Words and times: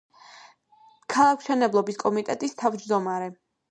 ქალაქმშენებლობის 1.15 2.03
კომიტეტის 2.07 2.61
თავმჯდომარე. 2.67 3.35